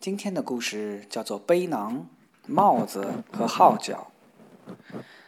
[0.00, 2.06] 今天的故事叫做《背囊、
[2.46, 4.12] 帽子和号角》。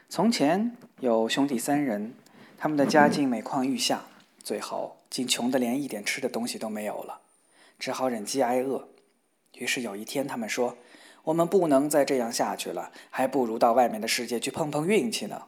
[0.08, 2.14] 从前有兄弟三人，
[2.56, 4.04] 他们的家境每况愈下，
[4.44, 7.18] 最后竟穷得连一点吃的东西都没有了，
[7.80, 8.86] 只好忍饥挨饿。
[9.54, 10.76] 于是有一天，他们说
[11.24, 15.46] ：“我们不能再这样下去了，还不如到外面的世界去碰碰运气呢。”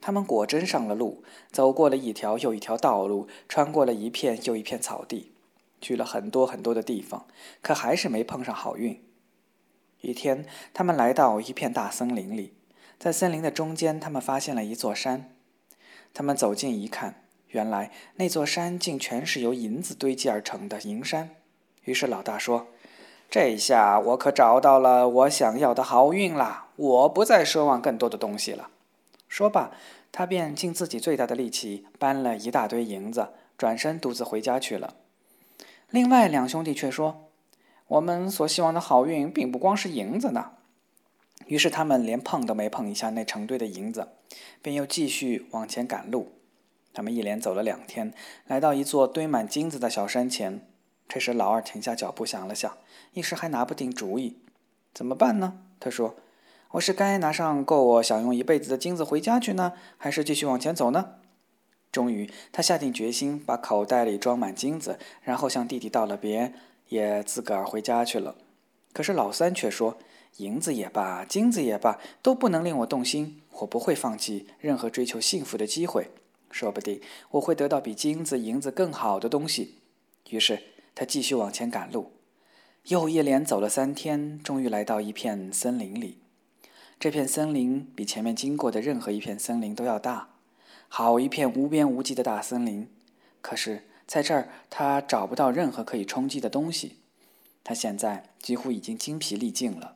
[0.00, 1.22] 他们果真上了路，
[1.52, 5.32] 走过了一条又一条道路，穿过了一片又一片草地。
[5.80, 7.26] 去了很多很多的地方，
[7.62, 9.02] 可还是没碰上好运。
[10.00, 12.54] 一天，他们来到一片大森林里，
[12.98, 15.34] 在森林的中间，他们发现了一座山。
[16.14, 21.30] 他们走近一看，原来那座山竟全是由银子堆积而成的银山。
[21.84, 22.68] 于是老大说
[23.30, 26.68] ：“这下我可找到了我想要的好运啦！
[26.76, 28.70] 我不再奢望更多的东西了。”
[29.28, 29.72] 说罢，
[30.12, 34.94] 他便尽自己最大的力气搬了一大堆银子，转身独自回家去了。
[35.90, 37.30] 另外两兄弟却说
[37.88, 40.52] ：“我们所希望的好运，并不光是银子呢。”
[41.46, 44.08] 于是他们连碰都没碰一下那成堆的银子，
[44.60, 46.32] 便又继续往前赶路。
[46.92, 48.12] 他们一连走了两天，
[48.46, 50.60] 来到一座堆满金子的小山前。
[51.08, 52.76] 这时老二停下脚步，想了想，
[53.14, 54.36] 一时还拿不定主意，
[54.92, 55.60] 怎么办呢？
[55.80, 56.16] 他说
[56.72, 61.14] ：“我是该拿上够我享用一辈子的金子回家去呢，还是继续往前走呢？”
[61.90, 66.52] 终于，他下定决心，把口袋里装满金子，然后向弟弟道了别，
[66.88, 68.36] 也自个儿回家去了。
[68.92, 69.98] 可是老三却说
[70.36, 73.40] ：“银子也罢，金子也罢，都不能令我动心。
[73.60, 76.10] 我不会放弃任何追求幸福的机会。
[76.50, 77.00] 说不定
[77.32, 79.78] 我会得到比金子、银子更好的东西。”
[80.30, 80.62] 于是
[80.94, 82.12] 他继续往前赶路，
[82.84, 86.18] 又一连走了三天，终于来到一片森林里。
[87.00, 90.28] 这片森林比前面经过的任何一片森林都要大。
[90.88, 92.90] 好一片无边无际的大森林，
[93.40, 96.96] 可是在这儿他找不到任何可以冲击的东西。
[97.62, 99.94] 他现在几乎已经精疲力尽了。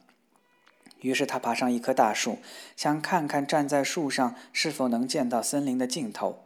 [1.00, 2.38] 于是他爬上一棵大树，
[2.76, 6.44] 想看看站在树上是否能见到森林的尽头。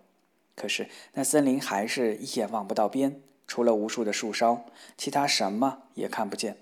[0.54, 4.64] 可是那森林还是一眼望不到边，除了无数的树梢，
[4.96, 6.56] 其他什么也看不见。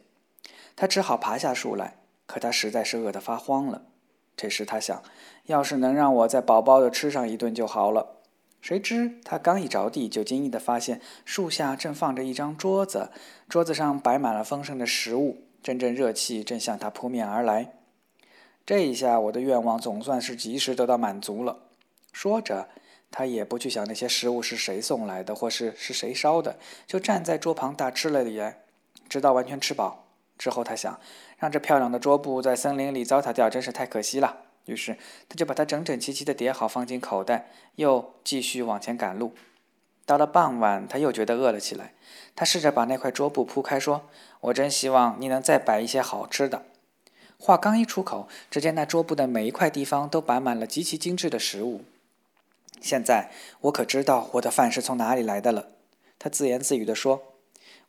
[0.75, 3.83] 他只好爬下树来，可他实在是饿得发慌了。
[4.37, 5.03] 这时他想，
[5.47, 8.17] 要是能让我再饱饱的吃上一顿就好了。
[8.61, 13.11] 谁知他刚一着地，就惊异地发现树下正放着一张桌子，
[13.49, 17.75] 桌子上摆满了丰盛的食物，阵阵热气正向他扑面而来。
[18.65, 21.59] 这一下，我的愿望总算是及时得到满足了。
[22.13, 22.69] 说着，
[23.11, 26.57] 他也不去想那些食物是谁送来的，或是是谁烧的，
[26.87, 28.61] 就站在桌旁大吃了一来，
[29.09, 30.04] 直到完全吃饱。
[30.37, 30.99] 之后，他想
[31.39, 34.39] 让这漂亮的桌布在森林里糟蹋掉，真是太可惜了。
[34.67, 34.97] 于是，
[35.29, 39.35] 他就把它整整齐齐地叠好，放进口袋，又继续往前赶路。
[40.07, 41.95] 到了傍晚，他又觉得饿了起来。
[42.35, 44.09] 他试着把那块桌布铺开，说
[44.41, 46.65] ：“我真希望你能再摆一些好吃的。”
[47.39, 51.83] 话刚一出口，只见那桌布的每一块地方都摆满了极其精致的食物。
[52.81, 53.31] 现在
[53.61, 55.69] 我可知道我的饭是从哪里来的了。
[56.19, 57.23] 他自言自语地说：“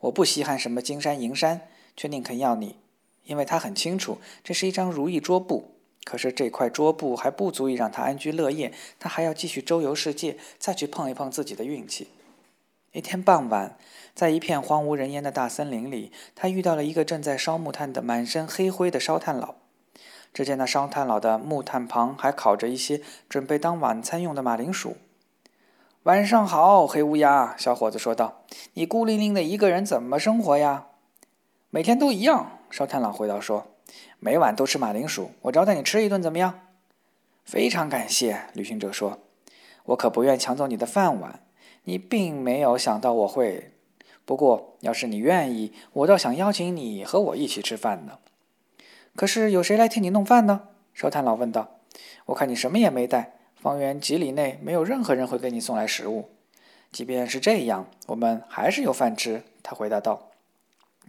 [0.01, 2.78] 我不稀罕什么金山银山。”却宁肯要你，
[3.23, 5.72] 因为他很清楚这是一张如意桌布。
[6.03, 12.09] 可是这块桌布还不足以让他安居乐业，他还要继续周游世界，再去碰一碰自己的运气。
[12.91, 13.75] 一天傍晚，
[14.13, 19.55] 在一片荒无人烟的大森林里，他遇到了一个正在烧木炭的满身黑灰的烧炭佬。
[20.31, 24.97] 只见那烧炭佬的木炭旁还烤着一些准备当晚餐用的马铃薯。
[26.03, 28.44] 晚上好，黑乌鸦，小伙子说道
[28.75, 30.85] ：“你孤零零的一个人怎么生活呀？”
[31.75, 33.67] 每天都一样，烧炭佬回答说
[34.19, 36.61] ：“每晚都吃马铃薯，我招待你吃一顿，怎么样？”
[37.43, 39.19] 非常感谢，旅行者说
[39.87, 41.41] ：“我可不愿抢走你的饭碗。
[41.83, 43.73] 你并没有想到我会……
[44.23, 48.19] 不过，要是你愿意，我倒想邀请你和我一起吃饭呢。
[49.13, 51.81] 可是有谁来替你弄饭呢？”烧炭佬问道。
[52.27, 56.29] “我看你什么也没带，方圆几里内没有任何人会给你送来食物。
[56.93, 60.29] 即便是这样，我们还是有饭吃。”他回答道。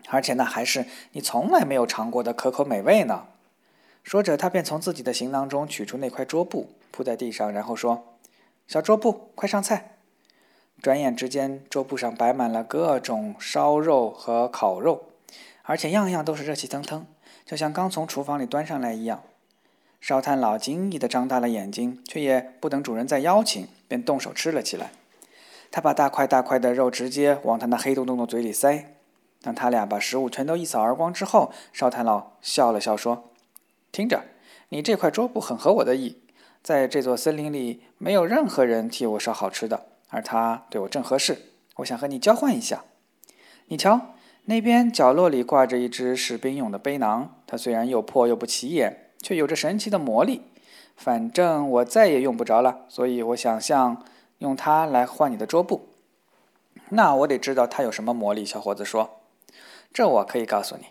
[0.09, 3.27] 而且那还是你从来没有尝过的可口美味呢。
[4.03, 8.17] 说着，他便从自己的行囊中取出那块桌布，铺在地上，然后说
[8.69, 9.97] ：“小桌布，快上菜！”
[10.81, 15.07] 转眼之间，桌布上摆满了各种烧肉和烤肉，
[15.63, 17.05] 而且样样都是热气腾腾，
[17.45, 19.23] 就像刚从厨房里端上来一样。
[20.01, 24.93] 烧炭佬惊异地张大了眼睛，却也不等主人再邀请，便动手吃了起来。
[25.73, 28.96] 他把大块大块的肉直接往他那黑洞洞的嘴里塞。
[29.47, 33.31] 当他俩把食物全都一扫而光之后，烧炭佬笑了笑说
[33.93, 34.25] ：“听着，
[34.71, 36.21] 你这块桌布很合我的意。
[36.65, 41.53] 在这座森林里，没有任何人替我烧好吃的，而它对我正合适。
[41.77, 42.83] 我想和你交换一下。
[43.67, 44.15] 你瞧，
[44.47, 50.43] 那边角落里挂着一只士兵用的背囊，它虽然又破又不起眼，却有着神奇的魔力。
[50.97, 54.03] 反正我再也用不着了，所以我想象
[54.39, 55.91] 用它来换你的桌布。
[56.89, 58.45] 那我得知道它有什么魔力。
[58.45, 59.16] 小伙子说
[59.97, 60.89] ：“这我可以告诉你。”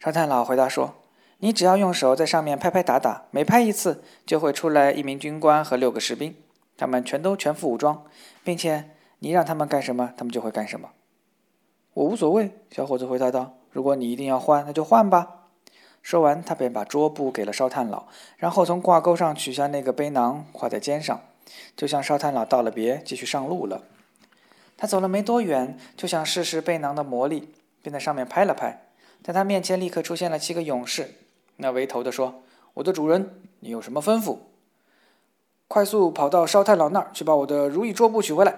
[0.00, 0.94] 烧炭佬回答说
[1.40, 6.34] ：“你只要用手在上面拍拍打打，每拍一次就会出来一名军官和六个士兵，
[6.74, 8.06] 他们全都全副武装，
[8.42, 8.88] 并且
[9.18, 10.92] 你让他们干什么，他们就会干什么。”
[11.92, 15.50] 我无所谓，小伙子回答道：“如果你一定要换，那就换吧。”
[16.00, 18.06] 说完，他便把桌布给了烧炭佬，
[18.38, 21.20] 然后从挂钩上取下那个背囊，挎在肩上，
[21.76, 23.82] 就向烧炭佬道了别，继续上路了。
[24.78, 27.54] 他走了没多远，就想试试背囊的魔力，
[27.84, 28.86] 便在上面拍了拍，
[29.22, 31.16] 在他面前立刻出现了七个勇士。
[31.58, 32.42] 那为头的说
[32.72, 34.38] ：“我的主人，你有什么吩咐？”
[35.68, 38.56] 快速跑到烧炭佬那儿去，把我的如意桌布取回来。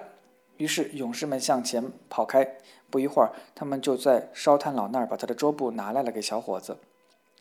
[0.58, 2.56] 于是勇士们向前跑开。
[2.88, 6.78] 不一会儿，他们就在烧炭佬那儿把他的桌布拿来了给小伙子，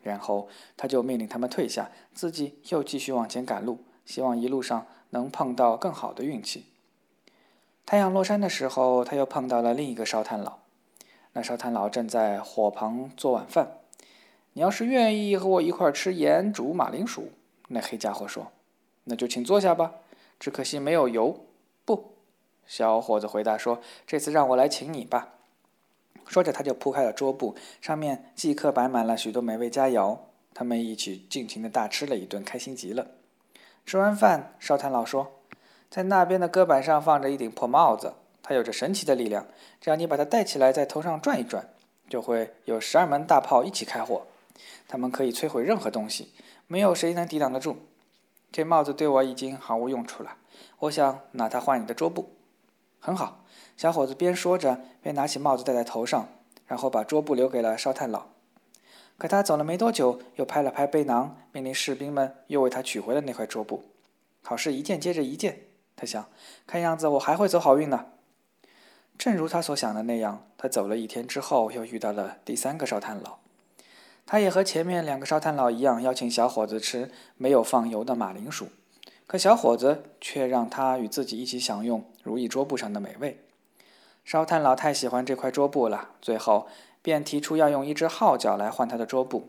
[0.02, 6.66] 然后他就命令他们退下，自己又继续往前赶路，希望一路上能碰到更好的运气。
[7.86, 10.58] 太阳落山的时候，他又碰到了另一个烧炭佬。
[11.36, 13.80] 那烧炭佬正在火旁做晚饭。
[14.54, 17.28] 你要是愿意和我一块吃盐煮马铃薯，
[17.68, 18.52] 那黑家伙说
[19.04, 19.92] ：“那就请坐下吧。
[20.40, 21.44] 只可惜没有油。”
[21.84, 22.14] 不，
[22.66, 25.34] 小伙子回答说：“这次让我来请你吧。”
[26.26, 30.16] 说着，他就铺开了桌布，上面即刻摆满了许多美味佳肴。
[30.54, 33.08] 他们一起尽情的大吃了一顿，开心极了。
[33.84, 35.32] 吃完饭，烧炭佬说
[35.90, 38.14] ：“在那边的搁板上放着一顶破帽子，
[38.46, 39.44] 它有着神奇的力量。
[39.80, 41.68] 只要你把它戴起来，在头上转一转，
[42.08, 44.22] 就会有十二门大炮一起开火。
[44.86, 46.32] 它们可以摧毁任何东西，
[46.68, 47.76] 没有谁能抵挡得住。
[48.52, 50.36] 这帽子对我已经毫无用处了，
[50.78, 52.36] 我想拿它换你的桌布。
[53.00, 53.42] 很好。”
[53.76, 56.28] 小伙子边说着，边拿起帽子戴在头上，
[56.66, 58.28] 然后把桌布留给了烧炭佬。
[59.18, 63.84] 可他走了没多久，又拍了拍背囊，命令士兵们又为他取回了那块桌布。
[64.42, 65.60] 好事一件接着一件，
[65.94, 66.26] 他想，
[66.66, 68.06] 看样子我还会走好运呢。
[69.18, 73.38] 正如他所想的那样，他走了一天之后，又遇到了第三个烧炭佬。
[74.26, 78.68] 他也和前面两个烧炭佬一样，邀请小伙子吃没有放油的马铃薯，
[79.26, 83.40] 可小伙子却让他与自己一起享用如意桌布上的美味。
[84.24, 86.66] 烧炭佬太喜欢这块桌布了，最后
[87.00, 89.48] 便提出要用一只号角来换他的桌布。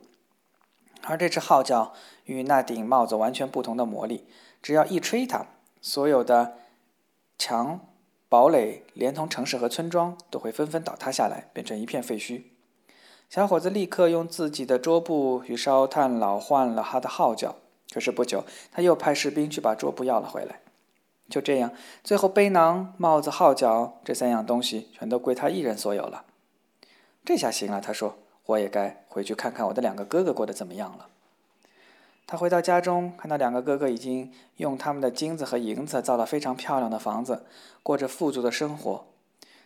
[1.03, 1.93] 而这只号角
[2.25, 4.27] 与那顶帽子完全不同的魔力，
[4.61, 5.47] 只要一吹它，
[5.81, 6.57] 所有的
[7.37, 7.79] 墙、
[8.29, 12.43] 堡垒，连同城市和村庄，都会纷纷倒塌下来，变成一片废墟。
[13.29, 17.55] 小伙子立刻用自己的桌布与烧炭佬换了他的号角，
[17.93, 20.59] 可是不久，他又派士兵去把桌布要了回来。
[21.29, 21.71] 就这样，
[22.03, 26.23] 最后背囊、帽子、号角这三样东西全都归他一人所有了。
[27.25, 31.07] 这下行了，他说：“我也该回去看看我的两个哥哥过得怎么样了。”
[32.29, 37.45] 他回到家中，看到两个哥哥已经用他们的金子和银子造了非常漂亮的房子，
[37.81, 39.05] 过着富足的生活。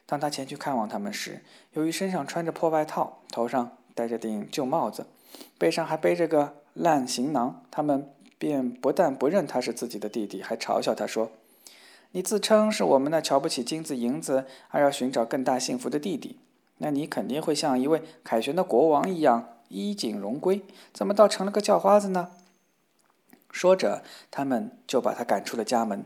[0.06, 1.44] 当他前去看望他们时，
[1.74, 5.08] 由于身上穿着破外套，头上戴着顶旧帽子，
[5.58, 11.31] 背上还背着个烂行囊，他们便不但不认他是自己的弟弟，还嘲笑他说。
[12.12, 16.38] 你自称是我们那瞧不起金子银子，而要寻找更大幸福的弟弟，
[16.78, 20.62] 那你肯定会像一位凯旋的国王一样衣锦荣归，
[20.94, 22.30] 怎么倒成了个叫花子呢？
[23.51, 26.05] 说着，他们就把他赶出了家门。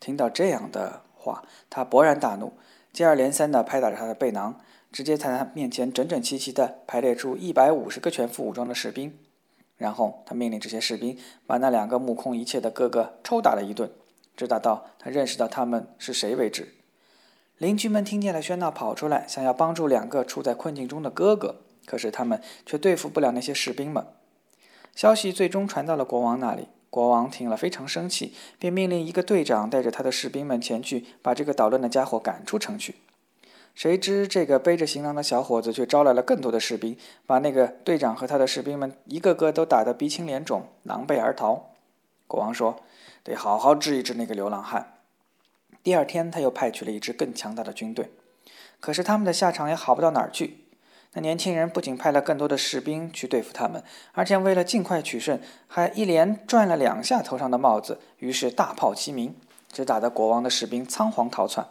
[0.00, 2.52] 听到这样的话，他勃然大怒，
[2.92, 4.60] 接二连三地拍打着他的背囊，
[4.92, 9.18] 直接在他面前整整齐齐地排列出一百五十个全副武装的士兵，
[9.76, 13.90] 然后他命令这些士兵把那两个目空一切的哥哥抽打了一顿。
[14.36, 16.74] 直打到他认识到他们是谁为止。
[17.58, 24.04] 邻居们听见了喧闹，跑出来，想要帮助两个处在困境中的哥哥，可是他们却对付不了那些士兵们。
[24.92, 32.94] 消息最终传到了国王那里，国王听了非常生气，便命令一个队长带着他的士兵们前去，把这个捣乱的家伙赶出城去。
[33.74, 36.96] 谁知这个背着行囊的小伙子却招来了更多的士兵，
[37.26, 41.70] 把那个队长和他的士兵们一个个都打得鼻青脸肿，狼狈而逃。
[42.28, 42.80] 国王说。
[43.24, 44.98] 得好好治一治那个流浪汉。
[45.82, 48.10] 第二天，他又派去了一支更强大的军队，
[48.80, 50.63] 可是他们的下场也好不到哪儿去。
[51.14, 59.34] 那年轻人不仅派了更多的士兵去对付他们，而且为了尽快取胜，还一连转了两下头上的帽子，于是大炮齐鸣，
[59.72, 61.66] 只打得国王的士兵仓皇逃窜。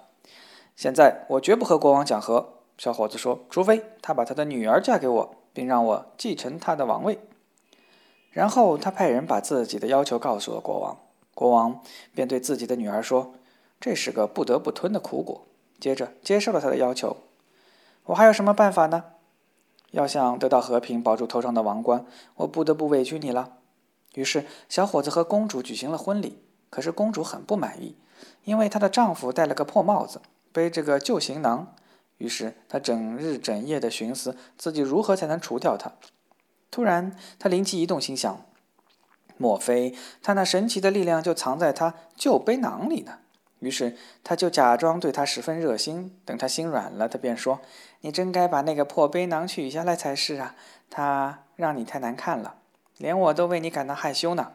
[0.76, 7.20] 现在我绝不和国王讲和，小伙子说，除非他把他的女儿嫁给我，并让我继承他的王位。
[8.32, 10.98] 然后他派人把自己的要求告诉了国王。
[11.36, 11.82] 国王
[12.16, 13.36] 便对自己的女儿说
[13.80, 15.46] ：“这是个不得不吞的苦果。”
[15.80, 17.18] 接着接受了他的要求。
[18.06, 19.04] 我还有什么办法呢？
[19.94, 23.58] 要想得到和平，保住头上的王冠，我不得不委屈你了。”
[24.14, 26.44] 于是，小伙子和公主举行了婚礼。
[26.70, 27.96] 可是公主很不满意，
[28.46, 30.22] 因为她的丈夫戴了个破帽子，
[30.52, 31.76] 背着个旧行囊。
[32.18, 35.92] 于是她整日整夜地寻思自己如何才能除掉他。
[36.72, 38.46] 突然，她灵机一动，心想：
[39.38, 43.20] 莫非他那神奇的力量就藏在他旧背囊里呢？
[43.64, 46.16] 于是他就假装对他十分热心。
[46.26, 47.62] 等他心软了，他便说
[48.02, 50.56] ：“你真该把那个破背囊取下来才是啊！
[50.90, 52.56] 它让你太难看了，
[52.98, 54.52] 连我都为你感到害羞呢。”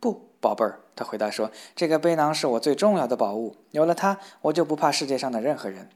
[0.00, 0.30] 不。
[0.44, 5.88] 宝贝儿，他回答说：“这个背囊是我最重要的宝物，有了它，我就不怕世界上的任何人。”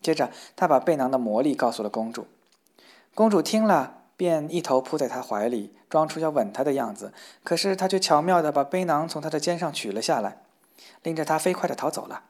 [0.00, 2.26] 接着，他把背囊的魔力告诉了公主。
[3.14, 7.12] 公主听了，便一头扑在他怀里，装出要吻他的样子。
[7.44, 10.38] 可是，他却巧妙地把背囊从他的肩上取了下来，
[11.02, 12.24] 拎着它飞快地逃走了。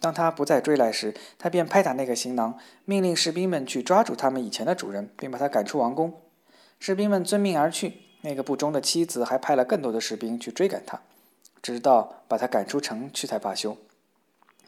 [0.00, 6.20] 当他不再追来时，他便拍打那个行囊，命令士兵们去抓住他们以前的主人，并把他赶出王宫。
[6.78, 8.02] 士兵们遵命而去。
[8.22, 11.00] 那个不忠的妻子还派了更多的士兵去追赶他，
[11.62, 13.76] 直到把他赶出城去才罢休。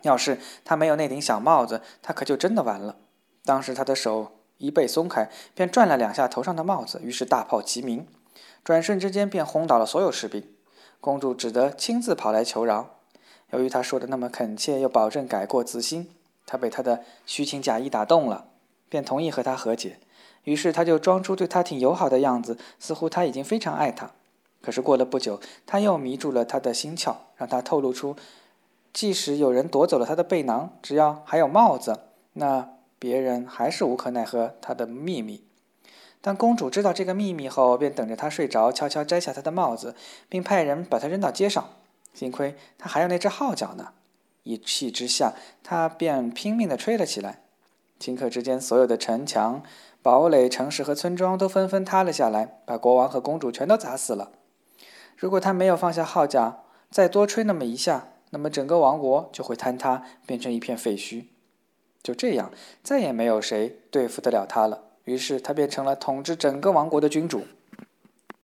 [0.02, 2.96] 要是他没有那顶小帽子，他可就真的完了。
[3.44, 8.06] 当时他的手一被松开，便转了两下头上的帽子，于是大炮齐鸣，
[8.64, 10.44] 转瞬之间便轰倒了所有士兵。
[11.00, 13.00] 公主只得亲自跑来求饶。
[13.50, 16.09] 由于他说的那么恳切，又保证改过自新，
[16.47, 18.47] 他被他的虚情假意打动了，
[18.88, 19.99] 便同意和他和解。
[20.45, 24.12] 于是他就装出对他挺友好的样子，似乎他已经非常爱他。
[24.62, 28.16] 可是过了不久，他又迷住了他的心窍，让他透露出，
[28.92, 31.99] 即使有人夺走了他的背囊，只要还有帽子，
[32.35, 35.45] 那别人还是无可奈何他的秘密。
[36.21, 39.95] 当公主知道这个秘密后，便等着他睡着，悄悄摘下他的帽子，
[40.28, 41.71] 并派人把他扔到街上。
[42.12, 43.93] 幸亏他还有那只号角呢，
[44.43, 47.40] 一气之下，他便拼命地吹了起来。
[47.99, 49.62] 顷刻之间，所有的城墙。
[50.02, 54.33] 堡垒、城市和村庄都纷纷塌了下来，把国王和公主全都砸死了。
[55.14, 61.26] 如果他没有放下号角，再多吹那么一下，那么整个王国就会坍塌，变成一片废墟。
[62.02, 62.50] 就这样，
[62.83, 64.85] 再也没有谁对付得了他了。
[65.05, 67.45] 于是，他变成了统治整个王国的君主。